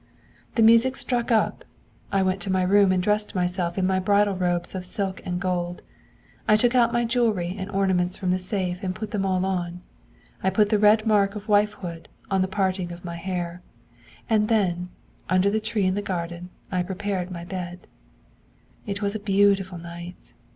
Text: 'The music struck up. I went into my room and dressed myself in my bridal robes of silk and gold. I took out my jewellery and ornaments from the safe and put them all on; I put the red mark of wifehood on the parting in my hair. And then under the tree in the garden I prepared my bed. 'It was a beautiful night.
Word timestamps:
'The 0.55 0.63
music 0.63 0.95
struck 0.95 1.29
up. 1.29 1.63
I 2.11 2.23
went 2.23 2.37
into 2.41 2.51
my 2.51 2.63
room 2.63 2.91
and 2.91 3.03
dressed 3.03 3.35
myself 3.35 3.77
in 3.77 3.85
my 3.85 3.99
bridal 3.99 4.33
robes 4.35 4.73
of 4.73 4.83
silk 4.83 5.21
and 5.25 5.39
gold. 5.39 5.83
I 6.47 6.55
took 6.55 6.73
out 6.73 6.91
my 6.91 7.05
jewellery 7.05 7.55
and 7.55 7.69
ornaments 7.69 8.17
from 8.17 8.31
the 8.31 8.39
safe 8.39 8.81
and 8.81 8.95
put 8.95 9.11
them 9.11 9.27
all 9.27 9.45
on; 9.45 9.81
I 10.41 10.49
put 10.49 10.69
the 10.69 10.79
red 10.79 11.05
mark 11.05 11.35
of 11.35 11.47
wifehood 11.47 12.07
on 12.31 12.41
the 12.41 12.47
parting 12.47 12.89
in 12.89 12.97
my 13.03 13.17
hair. 13.17 13.61
And 14.27 14.47
then 14.47 14.89
under 15.29 15.51
the 15.51 15.59
tree 15.59 15.85
in 15.85 15.93
the 15.93 16.01
garden 16.01 16.49
I 16.71 16.81
prepared 16.81 17.29
my 17.29 17.45
bed. 17.45 17.85
'It 18.87 19.03
was 19.03 19.13
a 19.13 19.19
beautiful 19.19 19.77
night. 19.77 20.33